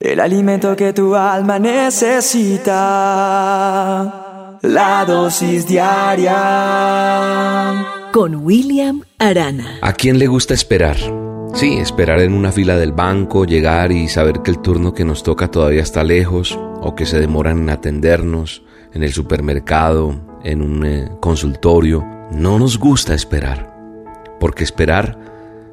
[0.00, 2.68] El alimento que tu alma necesita.
[4.62, 6.36] La dosis diaria.
[8.12, 9.80] Con William Arana.
[9.82, 10.96] ¿A quién le gusta esperar?
[11.52, 15.24] Sí, esperar en una fila del banco, llegar y saber que el turno que nos
[15.24, 18.62] toca todavía está lejos o que se demoran en atendernos
[18.94, 22.06] en el supermercado, en un eh, consultorio.
[22.30, 23.74] No nos gusta esperar,
[24.38, 25.18] porque esperar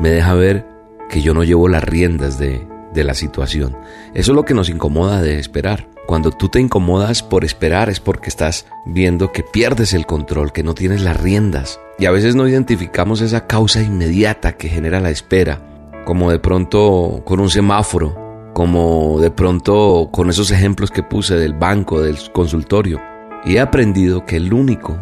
[0.00, 0.64] me deja ver
[1.10, 3.76] que yo no llevo las riendas de, de la situación.
[4.14, 5.88] Eso es lo que nos incomoda de esperar.
[6.06, 10.62] Cuando tú te incomodas por esperar es porque estás viendo que pierdes el control, que
[10.62, 11.78] no tienes las riendas.
[11.98, 17.22] Y a veces no identificamos esa causa inmediata que genera la espera, como de pronto
[17.24, 23.00] con un semáforo, como de pronto con esos ejemplos que puse del banco, del consultorio.
[23.44, 24.96] Y he aprendido que el único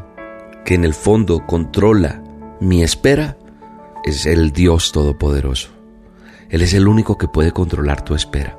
[0.65, 2.23] que en el fondo controla
[2.61, 3.37] mi espera
[4.05, 5.74] es el Dios Todopoderoso.
[6.51, 8.59] Él es el único que puede controlar tu espera.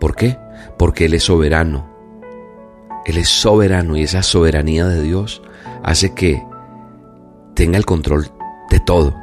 [0.00, 0.38] ¿Por qué?
[0.78, 1.88] Porque Él es soberano.
[3.06, 5.42] Él es soberano y esa soberanía de Dios
[5.82, 6.42] hace que
[7.54, 8.30] tenga el control
[8.70, 9.14] de todo.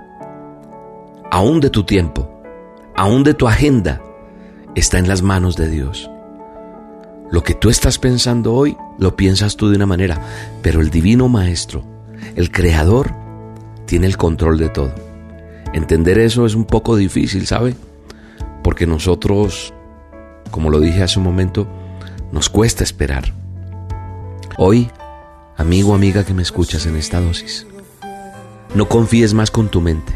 [1.32, 2.30] Aún de tu tiempo,
[2.96, 4.02] aún de tu agenda,
[4.74, 6.10] está en las manos de Dios.
[7.32, 10.22] Lo que tú estás pensando hoy, lo piensas tú de una manera,
[10.62, 11.84] pero el Divino Maestro,
[12.36, 13.14] el Creador,
[13.86, 15.05] tiene el control de todo.
[15.76, 17.76] Entender eso es un poco difícil, ¿sabe?
[18.64, 19.74] Porque nosotros,
[20.50, 21.68] como lo dije hace un momento,
[22.32, 23.34] nos cuesta esperar.
[24.58, 24.90] Hoy,
[25.58, 27.68] amigo, amiga que me escuchas en esta dosis,
[28.74, 30.16] no confíes más con tu mente.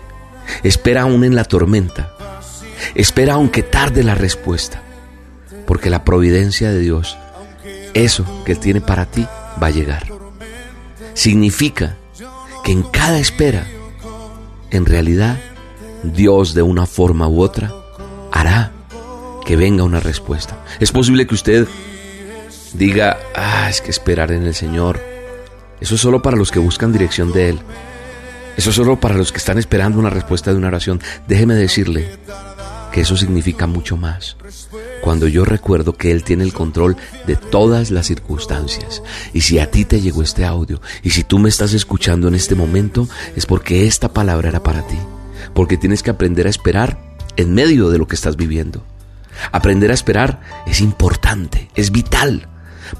[0.63, 2.13] Espera aún en la tormenta.
[2.95, 4.81] Espera aunque tarde la respuesta.
[5.67, 7.17] Porque la providencia de Dios,
[7.93, 9.27] eso que Él tiene para ti,
[9.61, 10.05] va a llegar.
[11.15, 11.97] Significa
[12.63, 13.67] que en cada espera,
[14.71, 15.37] en realidad,
[16.03, 17.73] Dios de una forma u otra
[18.31, 18.71] hará
[19.45, 20.63] que venga una respuesta.
[20.79, 21.67] Es posible que usted
[22.73, 25.01] diga, ah, es que esperar en el Señor.
[25.79, 27.59] Eso es solo para los que buscan dirección de Él.
[28.57, 31.01] Eso es solo para los que están esperando una respuesta de una oración.
[31.27, 32.09] Déjeme decirle
[32.91, 34.37] que eso significa mucho más.
[35.01, 39.01] Cuando yo recuerdo que Él tiene el control de todas las circunstancias.
[39.33, 42.35] Y si a ti te llegó este audio, y si tú me estás escuchando en
[42.35, 44.97] este momento, es porque esta palabra era para ti
[45.53, 46.99] porque tienes que aprender a esperar
[47.35, 48.83] en medio de lo que estás viviendo.
[49.51, 52.47] Aprender a esperar es importante, es vital,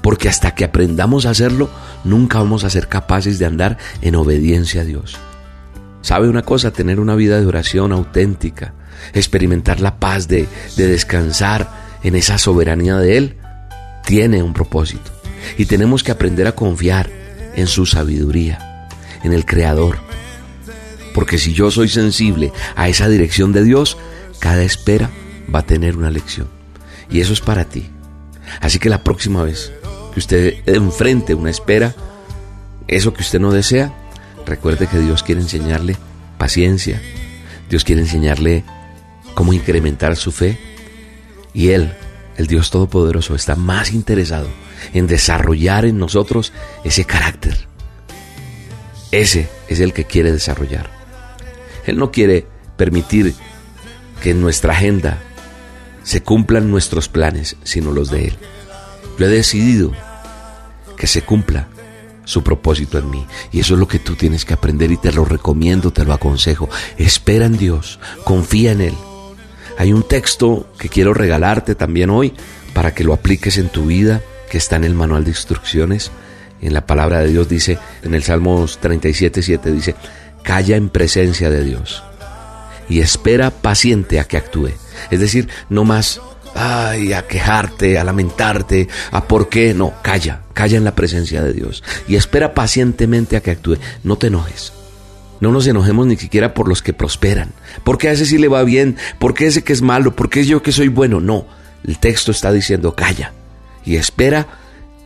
[0.02, 1.70] porque hasta que aprendamos a hacerlo,
[2.04, 5.18] nunca vamos a ser capaces de andar en obediencia a Dios.
[6.02, 6.70] ¿Sabe una cosa?
[6.70, 8.72] Tener una vida de oración auténtica,
[9.12, 11.68] experimentar la paz de, de descansar
[12.02, 13.36] en esa soberanía de Él,
[14.06, 15.10] tiene un propósito.
[15.58, 17.10] Y tenemos que aprender a confiar
[17.54, 18.88] en su sabiduría,
[19.22, 19.98] en el Creador,
[21.20, 23.98] porque si yo soy sensible a esa dirección de Dios,
[24.38, 25.10] cada espera
[25.54, 26.48] va a tener una lección.
[27.10, 27.90] Y eso es para ti.
[28.62, 29.70] Así que la próxima vez
[30.14, 31.94] que usted enfrente una espera,
[32.88, 33.92] eso que usted no desea,
[34.46, 35.98] recuerde que Dios quiere enseñarle
[36.38, 37.02] paciencia.
[37.68, 38.64] Dios quiere enseñarle
[39.34, 40.58] cómo incrementar su fe.
[41.52, 41.92] Y Él,
[42.38, 44.48] el Dios Todopoderoso, está más interesado
[44.94, 47.68] en desarrollar en nosotros ese carácter.
[49.10, 50.99] Ese es el que quiere desarrollar.
[51.86, 52.46] Él no quiere
[52.76, 53.34] permitir
[54.22, 55.18] que en nuestra agenda
[56.02, 58.36] se cumplan nuestros planes, sino los de Él.
[59.18, 59.92] Yo he decidido
[60.96, 61.68] que se cumpla
[62.24, 63.26] su propósito en mí.
[63.52, 66.12] Y eso es lo que tú tienes que aprender y te lo recomiendo, te lo
[66.12, 66.68] aconsejo.
[66.96, 68.94] Espera en Dios, confía en Él.
[69.78, 72.34] Hay un texto que quiero regalarte también hoy
[72.72, 76.12] para que lo apliques en tu vida, que está en el manual de instrucciones.
[76.60, 79.94] En la palabra de Dios dice, en el Salmos 37, 7 dice,
[80.42, 82.02] calla en presencia de Dios
[82.88, 84.70] y espera paciente a que actúe.
[85.10, 86.20] Es decir, no más
[86.54, 91.52] ay, a quejarte, a lamentarte, a por qué, no, calla, calla en la presencia de
[91.52, 93.76] Dios y espera pacientemente a que actúe.
[94.02, 94.72] No te enojes.
[95.40, 97.52] No nos enojemos ni siquiera por los que prosperan.
[97.82, 100.72] Porque a ese sí le va bien, porque ese que es malo, porque yo que
[100.72, 101.20] soy bueno.
[101.20, 101.46] No,
[101.86, 103.32] el texto está diciendo calla
[103.84, 104.46] y espera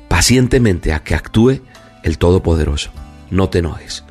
[0.08, 1.60] pacientemente a que actúe
[2.02, 2.90] el Todopoderoso.
[3.30, 4.04] No te enojes.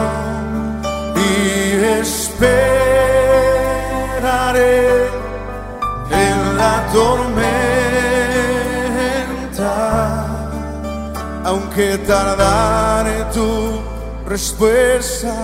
[1.16, 2.68] y esperaré
[6.10, 7.48] en la tormenta,
[11.44, 13.80] aunque tardare tu
[14.26, 15.34] respuesta.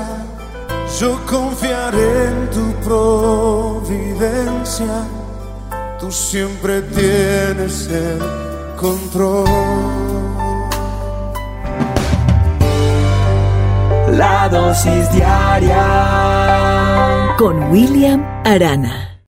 [1.01, 5.05] Yo confiaré en tu providencia,
[6.07, 8.19] tú siempre tienes el
[8.77, 9.49] control.
[14.13, 15.75] La dosis diaria
[17.37, 19.06] con William Arana.